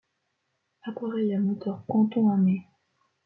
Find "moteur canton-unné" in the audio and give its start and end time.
1.39-2.67